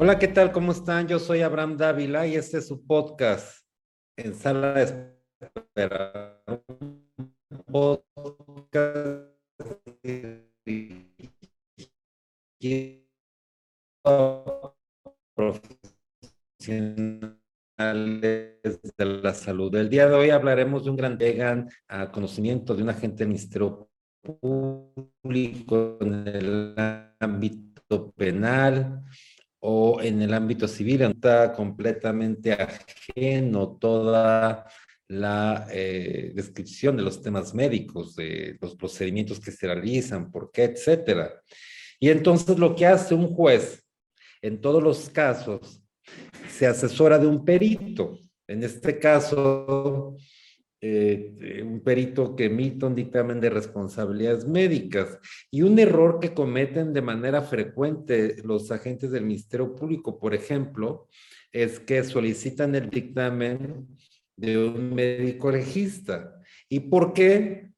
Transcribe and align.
Hola, 0.00 0.16
¿qué 0.16 0.28
tal? 0.28 0.52
¿Cómo 0.52 0.70
están? 0.70 1.08
Yo 1.08 1.18
soy 1.18 1.40
Abraham 1.40 1.76
Dávila 1.76 2.24
y 2.24 2.36
este 2.36 2.58
es 2.58 2.68
su 2.68 2.86
podcast 2.86 3.66
en 4.16 4.32
sala 4.32 4.74
de 4.74 4.82
espera. 5.40 6.40
podcast 7.66 9.32
profesionales 15.34 17.00
de 18.96 19.04
la 19.04 19.34
salud. 19.34 19.74
El 19.74 19.88
día 19.88 20.08
de 20.08 20.14
hoy 20.14 20.30
hablaremos 20.30 20.84
de 20.84 20.90
un 20.90 20.96
gran 20.96 21.18
llegan 21.18 21.68
a 21.88 22.12
conocimiento 22.12 22.76
de 22.76 22.84
un 22.84 22.90
agente 22.90 23.24
del 23.24 23.30
Ministerio 23.30 23.90
Público 24.22 25.98
en 26.00 26.28
el 26.28 26.74
ámbito 27.18 28.12
penal 28.12 29.02
o 29.60 30.00
en 30.00 30.22
el 30.22 30.34
ámbito 30.34 30.68
civil 30.68 31.02
está 31.02 31.52
completamente 31.52 32.52
ajeno 32.52 33.76
toda 33.80 34.66
la 35.08 35.66
eh, 35.70 36.32
descripción 36.34 36.96
de 36.96 37.02
los 37.02 37.22
temas 37.22 37.54
médicos, 37.54 38.14
de 38.14 38.58
los 38.60 38.76
procedimientos 38.76 39.40
que 39.40 39.50
se 39.50 39.66
realizan, 39.66 40.30
por 40.30 40.50
qué, 40.52 40.64
etcétera. 40.64 41.42
Y 41.98 42.10
entonces 42.10 42.58
lo 42.58 42.76
que 42.76 42.86
hace 42.86 43.14
un 43.14 43.34
juez 43.34 43.84
en 44.42 44.60
todos 44.60 44.82
los 44.82 45.08
casos 45.10 45.82
se 46.48 46.66
asesora 46.66 47.18
de 47.18 47.26
un 47.26 47.44
perito. 47.44 48.18
En 48.46 48.62
este 48.62 48.98
caso, 48.98 50.16
eh, 50.80 51.60
un 51.64 51.80
perito 51.80 52.36
que 52.36 52.44
emite 52.44 52.86
un 52.86 52.94
dictamen 52.94 53.40
de 53.40 53.50
responsabilidades 53.50 54.46
médicas 54.46 55.18
y 55.50 55.62
un 55.62 55.76
error 55.78 56.20
que 56.20 56.32
cometen 56.32 56.92
de 56.92 57.02
manera 57.02 57.42
frecuente 57.42 58.36
los 58.44 58.70
agentes 58.70 59.10
del 59.10 59.24
Ministerio 59.24 59.74
Público, 59.74 60.20
por 60.20 60.34
ejemplo, 60.34 61.08
es 61.50 61.80
que 61.80 62.04
solicitan 62.04 62.76
el 62.76 62.90
dictamen 62.90 63.88
de 64.36 64.56
un 64.56 64.94
médico 64.94 65.50
legista. 65.50 66.40
¿Y 66.68 66.80
por 66.80 67.12
qué? 67.12 67.70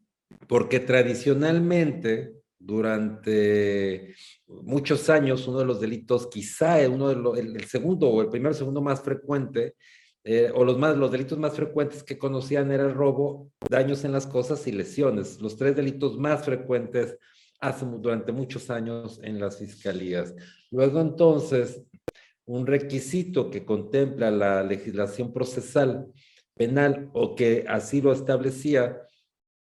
Porque 0.46 0.80
tradicionalmente, 0.80 2.34
durante 2.58 4.14
muchos 4.46 5.08
años, 5.08 5.48
uno 5.48 5.60
de 5.60 5.64
los 5.64 5.80
delitos, 5.80 6.26
quizá 6.26 6.86
uno 6.86 7.08
de 7.08 7.40
el, 7.40 7.56
el 7.56 7.64
segundo 7.64 8.10
o 8.10 8.20
el 8.20 8.28
primer 8.28 8.54
segundo 8.54 8.82
más 8.82 9.02
frecuente, 9.02 9.74
eh, 10.24 10.52
o 10.54 10.64
los, 10.64 10.78
más, 10.78 10.96
los 10.96 11.10
delitos 11.10 11.38
más 11.38 11.54
frecuentes 11.54 12.02
que 12.02 12.18
conocían 12.18 12.70
era 12.70 12.84
el 12.84 12.94
robo, 12.94 13.50
daños 13.68 14.04
en 14.04 14.12
las 14.12 14.26
cosas 14.26 14.66
y 14.66 14.72
lesiones. 14.72 15.40
Los 15.40 15.56
tres 15.56 15.74
delitos 15.76 16.18
más 16.18 16.44
frecuentes 16.44 17.16
hace, 17.60 17.86
durante 17.86 18.32
muchos 18.32 18.70
años 18.70 19.20
en 19.22 19.40
las 19.40 19.58
fiscalías. 19.58 20.34
Luego 20.70 21.00
entonces, 21.00 21.82
un 22.44 22.66
requisito 22.66 23.50
que 23.50 23.64
contempla 23.64 24.30
la 24.30 24.62
legislación 24.62 25.32
procesal 25.32 26.06
penal 26.54 27.08
o 27.14 27.34
que 27.34 27.64
así 27.68 28.02
lo 28.02 28.12
establecía 28.12 29.00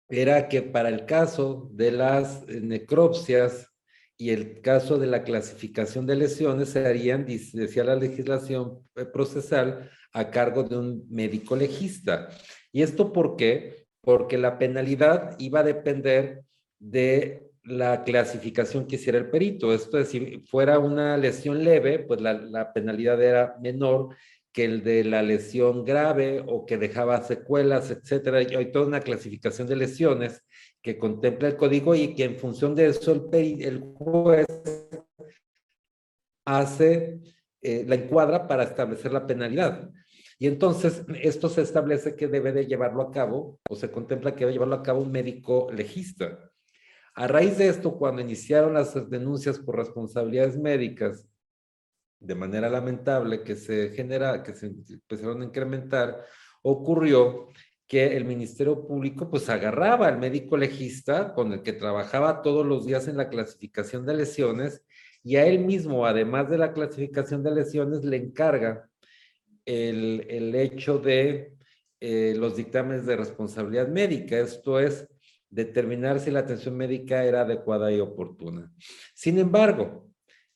era 0.08 0.48
que 0.48 0.62
para 0.62 0.88
el 0.88 1.04
caso 1.06 1.68
de 1.72 1.90
las 1.90 2.46
necropsias 2.46 3.72
y 4.18 4.30
el 4.30 4.60
caso 4.60 4.98
de 4.98 5.06
la 5.06 5.24
clasificación 5.24 6.06
de 6.06 6.16
lesiones 6.16 6.70
se 6.70 6.86
harían, 6.86 7.26
decía 7.26 7.84
la 7.84 7.96
legislación 7.96 8.78
eh, 8.96 9.04
procesal, 9.04 9.90
a 10.12 10.30
cargo 10.30 10.62
de 10.62 10.78
un 10.78 11.06
médico 11.10 11.56
legista. 11.56 12.30
¿Y 12.72 12.82
esto 12.82 13.12
por 13.12 13.36
qué? 13.36 13.86
Porque 14.00 14.38
la 14.38 14.58
penalidad 14.58 15.36
iba 15.38 15.60
a 15.60 15.64
depender 15.64 16.42
de 16.78 17.42
la 17.64 18.02
clasificación 18.04 18.86
que 18.86 18.96
hiciera 18.96 19.18
el 19.18 19.28
perito. 19.28 19.74
Esto 19.74 19.98
es, 19.98 20.08
si 20.08 20.40
fuera 20.48 20.78
una 20.78 21.18
lesión 21.18 21.62
leve, 21.62 21.98
pues 21.98 22.22
la, 22.22 22.32
la 22.32 22.72
penalidad 22.72 23.22
era 23.22 23.56
menor 23.60 24.16
que 24.52 24.64
el 24.64 24.82
de 24.82 25.04
la 25.04 25.22
lesión 25.22 25.84
grave 25.84 26.42
o 26.46 26.64
que 26.64 26.78
dejaba 26.78 27.22
secuelas, 27.22 27.90
etcétera. 27.90 28.40
Y 28.40 28.54
hay 28.54 28.72
toda 28.72 28.86
una 28.86 29.00
clasificación 29.00 29.68
de 29.68 29.76
lesiones 29.76 30.42
que 30.86 31.00
contempla 31.00 31.48
el 31.48 31.56
código 31.56 31.96
y 31.96 32.14
que 32.14 32.22
en 32.22 32.36
función 32.36 32.76
de 32.76 32.86
eso 32.86 33.10
el, 33.10 33.60
el 33.60 33.80
juez 33.80 34.46
hace 36.46 37.18
eh, 37.60 37.84
la 37.88 37.96
encuadra 37.96 38.46
para 38.46 38.62
establecer 38.62 39.12
la 39.12 39.26
penalidad. 39.26 39.90
Y 40.38 40.46
entonces 40.46 41.04
esto 41.20 41.48
se 41.48 41.62
establece 41.62 42.14
que 42.14 42.28
debe 42.28 42.52
de 42.52 42.66
llevarlo 42.66 43.02
a 43.02 43.10
cabo 43.10 43.58
o 43.68 43.74
se 43.74 43.90
contempla 43.90 44.36
que 44.36 44.44
debe 44.44 44.52
llevarlo 44.52 44.76
a 44.76 44.84
cabo 44.84 45.00
un 45.00 45.10
médico 45.10 45.68
legista. 45.72 46.38
A 47.16 47.26
raíz 47.26 47.58
de 47.58 47.66
esto, 47.66 47.98
cuando 47.98 48.22
iniciaron 48.22 48.74
las 48.74 49.10
denuncias 49.10 49.58
por 49.58 49.74
responsabilidades 49.74 50.56
médicas, 50.56 51.28
de 52.20 52.34
manera 52.36 52.70
lamentable 52.70 53.42
que 53.42 53.56
se 53.56 53.88
genera, 53.88 54.40
que 54.44 54.54
se 54.54 54.66
empezaron 54.66 55.42
a 55.42 55.46
incrementar, 55.46 56.24
ocurrió 56.62 57.48
que 57.86 58.16
el 58.16 58.24
Ministerio 58.24 58.86
Público 58.86 59.30
pues 59.30 59.48
agarraba 59.48 60.08
al 60.08 60.18
médico 60.18 60.56
legista 60.56 61.32
con 61.34 61.52
el 61.52 61.62
que 61.62 61.72
trabajaba 61.72 62.42
todos 62.42 62.66
los 62.66 62.86
días 62.86 63.06
en 63.08 63.16
la 63.16 63.28
clasificación 63.28 64.04
de 64.04 64.14
lesiones 64.14 64.82
y 65.22 65.36
a 65.36 65.46
él 65.46 65.60
mismo, 65.60 66.06
además 66.06 66.48
de 66.48 66.58
la 66.58 66.72
clasificación 66.72 67.42
de 67.42 67.54
lesiones, 67.54 68.04
le 68.04 68.16
encarga 68.16 68.88
el, 69.64 70.54
hecho 70.54 70.98
de 70.98 71.52
eh, 72.00 72.34
los 72.36 72.56
dictámenes 72.56 73.06
de 73.06 73.16
responsabilidad 73.16 73.88
médica, 73.88 74.38
esto 74.38 74.78
es, 74.78 75.08
determinar 75.50 76.20
si 76.20 76.30
la 76.30 76.40
atención 76.40 76.76
médica 76.76 77.24
era 77.24 77.40
adecuada 77.40 77.90
y 77.92 77.98
oportuna. 77.98 78.72
Sin 79.14 79.38
embargo, 79.38 80.08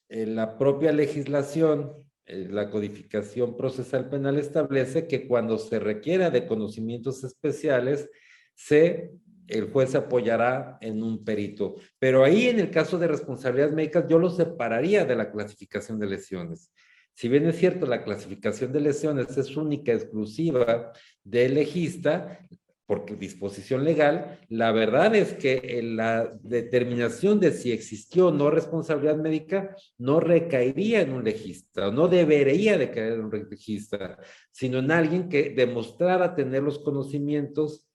en 0.08 0.36
la 0.36 0.56
propia 0.56 0.92
legislación, 0.92 1.92
la 2.30 2.70
codificación 2.70 3.56
procesal 3.56 4.08
penal 4.08 4.38
establece 4.38 5.06
que 5.06 5.26
cuando 5.26 5.58
se 5.58 5.78
requiera 5.78 6.30
de 6.30 6.46
conocimientos 6.46 7.24
especiales, 7.24 8.08
se, 8.54 9.12
el 9.48 9.70
juez 9.70 9.94
apoyará 9.94 10.78
en 10.80 11.02
un 11.02 11.24
perito. 11.24 11.76
Pero 11.98 12.24
ahí, 12.24 12.48
en 12.48 12.60
el 12.60 12.70
caso 12.70 12.98
de 12.98 13.08
responsabilidades 13.08 13.74
médicas, 13.74 14.06
yo 14.08 14.18
lo 14.18 14.30
separaría 14.30 15.04
de 15.04 15.16
la 15.16 15.30
clasificación 15.30 15.98
de 15.98 16.06
lesiones. 16.06 16.72
Si 17.14 17.28
bien 17.28 17.46
es 17.46 17.56
cierto, 17.56 17.86
la 17.86 18.04
clasificación 18.04 18.72
de 18.72 18.80
lesiones 18.80 19.36
es 19.36 19.56
única, 19.56 19.92
exclusiva 19.92 20.92
del 21.24 21.54
legista, 21.54 22.38
porque 22.90 23.14
disposición 23.14 23.84
legal, 23.84 24.40
la 24.48 24.72
verdad 24.72 25.14
es 25.14 25.34
que 25.34 25.80
la 25.80 26.36
determinación 26.42 27.38
de 27.38 27.52
si 27.52 27.70
existió 27.70 28.26
o 28.26 28.32
no 28.32 28.50
responsabilidad 28.50 29.14
médica 29.16 29.76
no 29.96 30.18
recaería 30.18 31.00
en 31.00 31.12
un 31.12 31.22
legista, 31.22 31.92
no 31.92 32.08
debería 32.08 32.76
de 32.78 32.90
caer 32.90 33.12
en 33.12 33.26
un 33.26 33.46
legista, 33.48 34.18
sino 34.50 34.80
en 34.80 34.90
alguien 34.90 35.28
que 35.28 35.50
demostrara 35.50 36.34
tener 36.34 36.64
los 36.64 36.80
conocimientos 36.80 37.88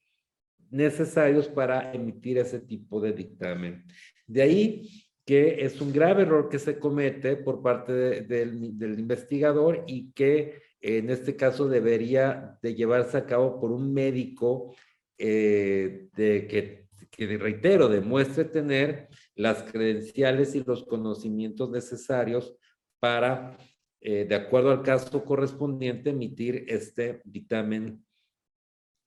necesarios 0.72 1.50
para 1.50 1.92
emitir 1.92 2.38
ese 2.38 2.62
tipo 2.62 3.02
de 3.02 3.12
dictamen. 3.12 3.84
De 4.26 4.44
ahí 4.44 4.90
que 5.26 5.66
es 5.66 5.82
un 5.82 5.92
grave 5.92 6.22
error 6.22 6.48
que 6.48 6.60
se 6.60 6.80
comete 6.80 7.36
por 7.36 7.62
parte 7.62 7.92
del 8.22 8.98
investigador 8.98 9.84
y 9.88 10.14
que 10.14 10.64
en 10.86 11.10
este 11.10 11.36
caso 11.36 11.68
debería 11.68 12.60
de 12.62 12.76
llevarse 12.76 13.18
a 13.18 13.26
cabo 13.26 13.60
por 13.60 13.72
un 13.72 13.92
médico 13.92 14.76
eh, 15.18 16.10
de 16.16 16.48
que, 16.48 16.88
que, 17.10 17.38
reitero, 17.38 17.88
demuestre 17.88 18.46
tener 18.46 19.08
las 19.36 19.64
credenciales 19.64 20.56
y 20.56 20.64
los 20.64 20.84
conocimientos 20.86 21.70
necesarios 21.70 22.56
para, 23.00 23.58
eh, 24.02 24.26
de 24.26 24.36
acuerdo 24.36 24.72
al 24.72 24.84
caso 24.84 25.24
correspondiente, 25.24 26.10
emitir 26.10 26.66
este 26.68 27.22
dictamen, 27.24 28.04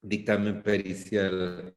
dictamen 0.01 0.63
pericial. 0.63 1.75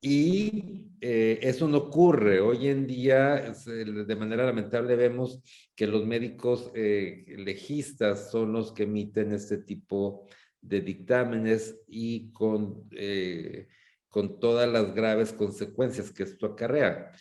Y 0.00 0.88
eh, 1.00 1.38
eso 1.42 1.68
no 1.68 1.78
ocurre. 1.78 2.40
Hoy 2.40 2.68
en 2.68 2.86
día, 2.86 3.54
de 3.66 4.16
manera 4.16 4.44
lamentable, 4.44 4.94
vemos 4.94 5.42
que 5.74 5.86
los 5.86 6.04
médicos 6.06 6.70
legistas 6.74 8.30
son 8.30 8.52
los 8.52 8.72
que 8.72 8.84
emiten 8.84 9.32
este 9.32 9.58
tipo 9.58 10.26
de 10.60 10.80
dictámenes 10.80 11.78
y 11.86 12.30
con, 12.32 12.88
eh, 12.92 13.68
con 14.08 14.40
todas 14.40 14.68
las 14.68 14.94
graves 14.94 15.32
consecuencias 15.32 16.10
que 16.10 16.24
esto 16.24 16.46
acarrea. 16.46 17.12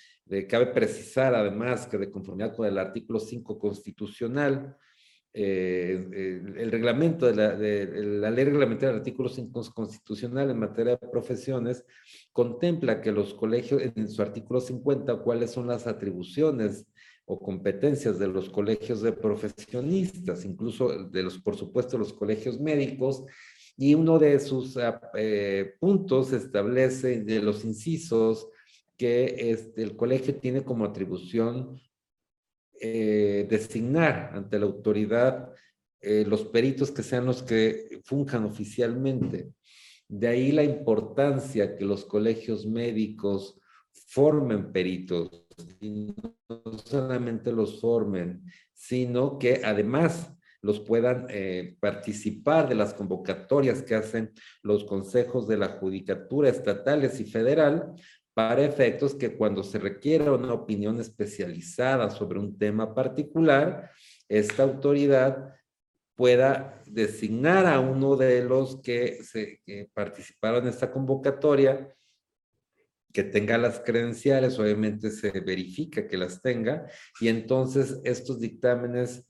cabe 0.49 0.67
precisar 0.67 1.35
además 1.35 1.87
que 1.87 1.97
de 1.97 2.11
conformidad 2.11 2.55
con 2.55 2.67
el 2.67 2.77
artículo 2.77 3.19
5 3.19 3.59
constitucional, 3.59 4.77
eh, 5.37 6.41
el, 6.55 6.71
reglamento 6.71 7.25
de 7.25 7.35
la, 7.35 7.57
de, 7.57 7.87
la, 8.05 8.31
ley 8.31 8.45
reglamentaria 8.45 8.93
del 8.93 8.99
artículo 8.99 9.27
5 9.27 9.73
constitucional 9.75 10.49
en 10.49 10.59
materia 10.59 10.95
de 10.95 11.09
profesiones 11.09 11.83
contempla 12.31 13.01
que 13.01 13.11
los 13.11 13.33
colegios, 13.33 13.81
en 13.81 14.07
su 14.07 14.21
artículo 14.21 14.61
50, 14.61 15.17
cuáles 15.17 15.51
son 15.51 15.67
las 15.67 15.87
atribuciones 15.87 16.87
o 17.25 17.39
competencias 17.39 18.19
de 18.19 18.27
los 18.27 18.49
colegios 18.49 19.01
de 19.01 19.11
profesionistas, 19.11 20.45
incluso 20.45 21.05
de 21.05 21.23
los, 21.23 21.39
por 21.39 21.57
supuesto, 21.57 21.97
los 21.97 22.13
colegios 22.13 22.59
médicos, 22.59 23.25
y 23.77 23.93
uno 23.93 24.19
de 24.19 24.39
sus 24.39 24.77
ah, 24.77 25.01
eh, 25.15 25.73
puntos 25.79 26.31
establece 26.31 27.21
de 27.21 27.41
los 27.41 27.65
incisos 27.65 28.47
que 28.97 29.51
este, 29.51 29.83
el 29.83 29.95
colegio 29.95 30.35
tiene 30.35 30.63
como 30.63 30.85
atribución 30.85 31.81
eh, 32.79 33.45
designar 33.49 34.31
ante 34.33 34.59
la 34.59 34.65
autoridad 34.65 35.53
eh, 36.01 36.23
los 36.27 36.45
peritos 36.45 36.91
que 36.91 37.03
sean 37.03 37.25
los 37.25 37.41
que 37.41 38.01
funjan 38.05 38.45
oficialmente. 38.45 39.53
De 40.07 40.27
ahí 40.27 40.51
la 40.51 40.63
importancia 40.63 41.75
que 41.75 41.83
los 41.83 42.05
colegios 42.05 42.65
médicos 42.65 43.59
formen 44.07 44.71
peritos, 44.71 45.45
no 45.89 46.77
solamente 46.83 47.51
los 47.51 47.79
formen, 47.79 48.43
sino 48.73 49.37
que 49.39 49.61
además 49.63 50.31
los 50.61 50.79
puedan 50.79 51.27
eh, 51.29 51.77
participar 51.79 52.67
de 52.67 52.75
las 52.75 52.93
convocatorias 52.93 53.83
que 53.83 53.95
hacen 53.95 54.33
los 54.63 54.83
consejos 54.83 55.47
de 55.47 55.57
la 55.57 55.67
judicatura 55.67 56.49
estatales 56.49 57.19
y 57.19 57.25
federal 57.25 57.93
para 58.33 58.65
efectos 58.65 59.15
que 59.15 59.37
cuando 59.37 59.63
se 59.63 59.79
requiera 59.79 60.33
una 60.33 60.53
opinión 60.53 60.99
especializada 60.99 62.09
sobre 62.09 62.39
un 62.39 62.57
tema 62.57 62.93
particular, 62.93 63.91
esta 64.27 64.63
autoridad 64.63 65.53
pueda 66.15 66.81
designar 66.85 67.65
a 67.65 67.79
uno 67.79 68.15
de 68.15 68.43
los 68.43 68.81
que, 68.81 69.23
se, 69.23 69.61
participaron 69.93 70.63
en 70.63 70.69
esta 70.69 70.91
convocatoria, 70.91 71.95
que 73.15 73.23
tenga 73.23 73.57
las 73.57 73.79
credenciales, 73.79 74.59
obviamente 74.59 75.09
se 75.09 75.31
verifica 75.39 76.05
que 76.05 76.17
las 76.17 76.41
tenga, 76.41 76.85
y 77.21 77.29
entonces 77.29 78.01
estos 78.03 78.41
dictámenes 78.41 79.25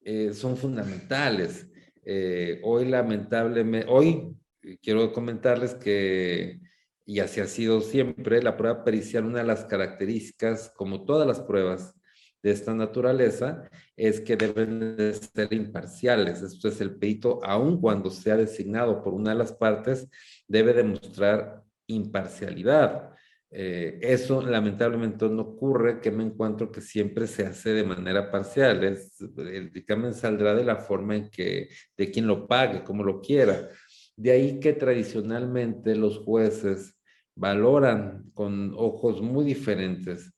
eh, 0.00 0.32
son 0.32 0.56
fundamentales. 0.56 1.68
Eh, 2.06 2.58
hoy 2.64 2.86
lamentablemente, 2.86 3.86
hoy 3.90 4.34
quiero 4.80 5.12
comentarles 5.12 5.74
que, 5.74 6.58
y 7.04 7.20
así 7.20 7.40
ha 7.40 7.46
sido 7.46 7.82
siempre, 7.82 8.42
la 8.42 8.56
prueba 8.56 8.82
pericial, 8.82 9.26
una 9.26 9.40
de 9.40 9.46
las 9.46 9.66
características, 9.66 10.72
como 10.74 11.04
todas 11.04 11.28
las 11.28 11.40
pruebas, 11.40 11.94
de 12.42 12.52
esta 12.52 12.72
naturaleza 12.72 13.68
es 13.96 14.20
que 14.20 14.36
deben 14.36 14.96
de 14.96 15.12
ser 15.12 15.52
imparciales. 15.52 16.40
Esto 16.40 16.68
es 16.68 16.80
el 16.80 16.94
perito, 16.94 17.40
aun 17.44 17.78
cuando 17.78 18.10
sea 18.10 18.36
designado 18.36 19.02
por 19.02 19.12
una 19.12 19.32
de 19.32 19.38
las 19.38 19.52
partes, 19.52 20.08
debe 20.46 20.72
demostrar 20.72 21.64
imparcialidad. 21.88 23.17
Eh, 23.50 23.98
eso 24.02 24.42
lamentablemente 24.42 25.28
no 25.28 25.42
ocurre, 25.42 26.00
que 26.00 26.10
me 26.10 26.24
encuentro 26.24 26.70
que 26.70 26.80
siempre 26.80 27.26
se 27.26 27.46
hace 27.46 27.72
de 27.72 27.84
manera 27.84 28.30
parcial. 28.30 28.84
Es, 28.84 29.20
el 29.20 29.72
dictamen 29.72 30.14
saldrá 30.14 30.54
de 30.54 30.64
la 30.64 30.76
forma 30.76 31.16
en 31.16 31.30
que, 31.30 31.68
de 31.96 32.10
quien 32.10 32.26
lo 32.26 32.46
pague, 32.46 32.84
como 32.84 33.04
lo 33.04 33.20
quiera. 33.20 33.68
De 34.16 34.32
ahí 34.32 34.60
que 34.60 34.72
tradicionalmente 34.74 35.94
los 35.94 36.18
jueces 36.18 36.94
valoran 37.34 38.30
con 38.34 38.74
ojos 38.76 39.22
muy 39.22 39.44
diferentes 39.44 40.32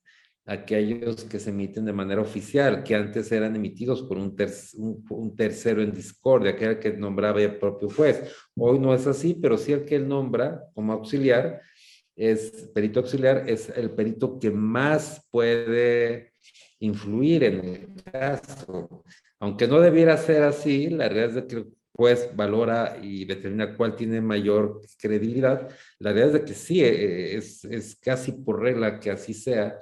aquellos 0.45 1.23
que 1.25 1.39
se 1.39 1.51
emiten 1.51 1.85
de 1.85 1.93
manera 1.93 2.21
oficial, 2.21 2.83
que 2.83 2.95
antes 2.95 3.31
eran 3.31 3.55
emitidos 3.55 4.03
por 4.03 4.17
un, 4.17 4.35
un, 5.09 5.35
tercero 5.35 5.81
en 5.81 5.93
discordia, 5.93 6.55
que 6.55 6.65
era 6.65 6.79
que 6.79 6.91
nombraba 6.93 7.41
el 7.41 7.57
propio 7.57 7.89
juez. 7.89 8.33
Hoy 8.55 8.79
no 8.79 8.93
es 8.93 9.07
así, 9.07 9.37
pero 9.39 9.57
sí 9.57 9.71
el 9.71 9.85
que 9.85 9.95
él 9.95 10.07
nombra 10.07 10.63
como 10.73 10.93
auxiliar, 10.93 11.61
es 12.29 12.69
perito 12.73 12.99
auxiliar, 12.99 13.49
es 13.49 13.69
el 13.69 13.91
perito 13.91 14.37
que 14.39 14.51
más 14.51 15.27
puede 15.31 16.33
influir 16.79 17.43
en 17.43 17.65
el 17.65 18.03
caso. 18.03 19.03
Aunque 19.39 19.67
no 19.67 19.79
debiera 19.79 20.17
ser 20.17 20.43
así, 20.43 20.89
la 20.89 21.09
realidad 21.09 21.37
es 21.37 21.43
que 21.45 21.55
el 21.57 21.67
juez 21.93 22.29
valora 22.35 22.97
y 23.01 23.25
determina 23.25 23.75
cuál 23.75 23.95
tiene 23.95 24.21
mayor 24.21 24.81
credibilidad. 24.99 25.69
La 25.99 26.13
realidad 26.13 26.41
es 26.41 26.45
que 26.45 26.53
sí, 26.53 26.83
eh, 26.83 27.35
es, 27.37 27.65
es 27.65 27.95
casi 27.95 28.31
por 28.31 28.61
regla 28.61 28.99
que 28.99 29.11
así 29.11 29.33
sea 29.33 29.79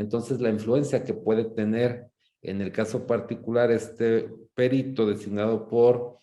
entonces, 0.00 0.40
la 0.40 0.48
influencia 0.48 1.04
que 1.04 1.12
puede 1.12 1.44
tener 1.44 2.06
en 2.40 2.62
el 2.62 2.72
caso 2.72 3.06
particular 3.06 3.70
este 3.70 4.30
perito 4.54 5.06
designado 5.06 5.68
por 5.68 6.16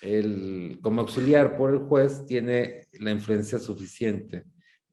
el, 0.00 0.78
como 0.80 1.00
auxiliar 1.00 1.56
por 1.56 1.72
el 1.72 1.80
juez 1.80 2.24
tiene 2.24 2.86
la 3.00 3.10
influencia 3.10 3.58
suficiente 3.58 4.44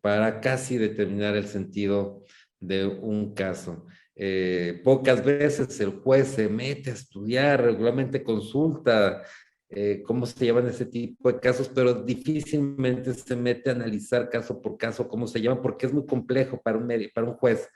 para 0.03 0.41
casi 0.41 0.77
determinar 0.77 1.37
el 1.37 1.47
sentido 1.47 2.25
de 2.59 2.85
un 2.85 3.33
caso. 3.33 3.85
Eh, 4.17 4.81
pocas 4.83 5.23
veces 5.23 5.79
el 5.79 5.91
juez 5.91 6.27
se 6.27 6.49
mete 6.49 6.89
a 6.89 6.93
estudiar, 6.93 7.63
regularmente 7.63 8.21
consulta 8.21 9.23
eh, 9.69 10.03
cómo 10.05 10.25
se 10.25 10.43
llevan 10.43 10.67
ese 10.67 10.85
tipo 10.85 11.31
de 11.31 11.39
casos, 11.39 11.71
pero 11.73 11.93
difícilmente 11.93 13.13
se 13.13 13.37
mete 13.37 13.69
a 13.69 13.73
analizar 13.75 14.29
caso 14.29 14.61
por 14.61 14.77
caso 14.77 15.07
cómo 15.07 15.25
se 15.25 15.39
llevan, 15.39 15.61
porque 15.61 15.85
es 15.85 15.93
muy 15.93 16.05
complejo 16.05 16.61
para 16.61 16.77
un, 16.77 16.89
para 17.15 17.27
un 17.27 17.35
juez 17.35 17.69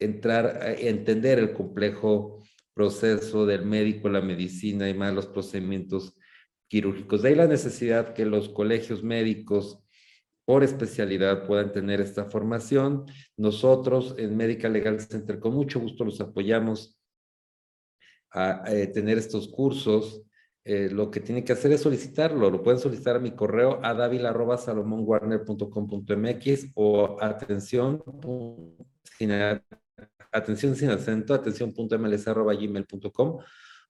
entrar 0.00 0.46
a 0.62 0.72
entender 0.72 1.38
el 1.38 1.52
complejo 1.52 2.42
proceso 2.72 3.44
del 3.44 3.66
médico, 3.66 4.08
la 4.08 4.22
medicina 4.22 4.88
y 4.88 4.94
más 4.94 5.12
los 5.12 5.26
procedimientos 5.26 6.16
quirúrgicos. 6.68 7.20
De 7.20 7.28
ahí 7.28 7.34
la 7.34 7.46
necesidad 7.46 8.14
que 8.14 8.24
los 8.24 8.48
colegios 8.48 9.02
médicos 9.02 9.85
por 10.46 10.64
especialidad 10.64 11.46
puedan 11.46 11.72
tener 11.72 12.00
esta 12.00 12.24
formación. 12.24 13.04
Nosotros 13.36 14.14
en 14.16 14.34
Medical 14.36 14.72
Legal 14.72 14.98
Center 15.00 15.38
con 15.38 15.54
mucho 15.54 15.78
gusto 15.80 16.04
los 16.04 16.20
apoyamos 16.20 16.98
a, 18.30 18.64
eh, 18.72 18.86
tener 18.86 19.18
estos 19.18 19.48
cursos. 19.48 20.22
Eh, 20.64 20.88
lo 20.90 21.10
que 21.10 21.20
tienen 21.20 21.44
que 21.44 21.52
hacer 21.52 21.72
es 21.72 21.82
solicitarlo. 21.82 22.48
Lo 22.48 22.62
pueden 22.62 22.80
solicitar 22.80 23.16
a 23.16 23.20
mi 23.20 23.32
correo 23.32 23.80
a 23.82 23.92
davila.salomonwarner.com.mx 23.92 26.70
o 26.74 27.18
atención 27.20 28.02
atención 30.32 30.74
sin 30.76 30.90
acento, 30.90 31.34
atención.mls.gmail.com 31.34 33.38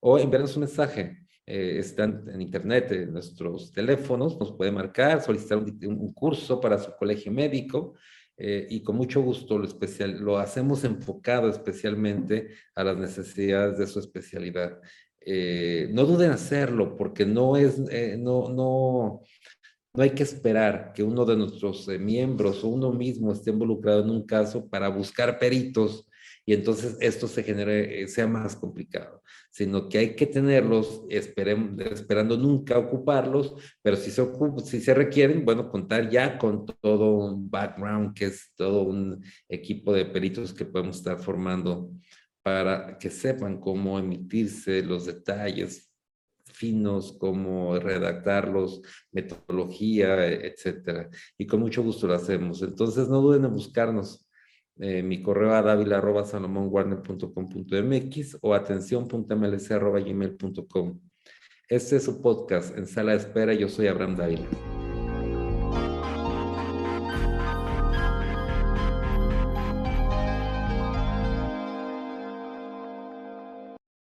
o 0.01 0.19
enviarnos 0.19 0.57
un 0.57 0.61
mensaje. 0.61 1.26
Eh, 1.49 1.79
están 1.79 2.25
en 2.29 2.41
internet, 2.41 2.91
en 2.91 3.13
nuestros 3.13 3.71
teléfonos, 3.71 4.37
nos 4.37 4.51
puede 4.51 4.73
marcar, 4.73 5.23
solicitar 5.23 5.59
un, 5.59 6.13
curso 6.13 6.61
para 6.61 6.77
su 6.77 6.91
colegio 6.97 7.31
médico 7.31 7.95
eh, 8.37 8.67
y 8.69 8.83
con 8.83 8.97
mucho 8.97 9.23
gusto 9.23 9.57
lo, 9.57 9.65
especial, 9.65 10.19
lo 10.19 10.39
hacemos 10.39 10.83
enfocado 10.83 11.49
especialmente 11.49 12.49
a 12.75 12.83
las 12.83 12.97
necesidades 12.97 13.79
de 13.79 13.87
su 13.87 14.01
especialidad. 14.01 14.81
Eh, 15.21 15.89
no 15.93 16.05
duden 16.05 16.27
en 16.27 16.33
hacerlo 16.33 16.97
porque 16.97 17.25
no 17.25 17.57
es, 17.57 17.79
no, 17.79 18.49
no, 18.49 19.21
no 19.95 20.03
hay 20.03 20.11
que 20.11 20.25
esperar 20.25 20.93
que 20.93 21.05
uno 21.05 21.25
de 21.25 21.37
nuestros 21.37 21.87
miembros 21.87 22.65
o 22.65 22.69
uno 22.69 22.91
mismo 22.93 23.33
esté 23.33 23.51
involucrado 23.51 24.03
en 24.03 24.11
un 24.11 24.27
caso 24.27 24.69
para 24.69 24.89
buscar 24.89 25.39
peritos 25.39 26.09
y 26.49 26.55
entonces 26.55 26.97
esto 27.01 27.27
se 27.27 27.43
genere, 27.43 28.03
eh, 28.03 28.09
sea 28.09 28.29
más 28.29 28.55
complicado, 28.55 29.21
sino 29.51 29.89
que 29.89 29.99
hay 29.99 30.15
que 30.15 30.27
tenerlos 30.27 31.03
esperando 31.11 32.39
nunca 32.39 32.79
ocuparlos, 32.79 33.55
pero 33.83 33.97
si 33.97 34.13
se, 34.13 34.25
si 34.65 34.81
se 34.81 34.95
requieren, 34.95 35.45
bueno, 35.45 35.69
contar 35.69 36.09
ya 36.09 36.39
con 36.39 36.65
todo 36.81 37.17
un 37.17 37.51
background, 37.51 38.15
que 38.15 38.27
es 38.27 38.53
todo 38.55 38.83
un 38.83 39.25
equipo 39.49 39.93
de 39.93 40.07
peritos 40.07 40.55
que 40.55 40.65
podemos 40.65 40.99
estar 40.99 41.19
formando 41.19 41.91
para 42.45 42.97
que 42.97 43.11
sepan 43.11 43.59
cómo 43.59 43.99
emitirse 43.99 44.83
los 44.85 45.07
detalles 45.07 45.91
finos, 46.45 47.17
cómo 47.19 47.79
redactarlos, 47.79 48.83
metodología, 49.11 50.27
etcétera. 50.27 51.11
Y 51.37 51.47
con 51.47 51.61
mucho 51.61 51.83
gusto 51.83 52.07
lo 52.07 52.15
hacemos. 52.15 52.63
Entonces, 52.63 53.09
no 53.09 53.21
duden 53.21 53.45
en 53.45 53.53
buscarnos 53.53 54.26
eh, 54.79 55.03
mi 55.03 55.23
correo 55.23 55.55
a 55.55 55.63
davila.salomonwarner.com.mx 55.63 58.39
o 58.41 58.55
atención.mlc.gmail.com. 58.55 61.01
Este 61.69 61.97
es 61.97 62.05
su 62.05 62.23
podcast 62.23 62.79
en 62.79 62.87
sala 62.87 63.11
de 63.13 63.19
espera. 63.19 63.53
Yo 63.55 63.69
soy 63.69 63.89
Abraham 63.89 64.17
Dávila. 64.17 64.47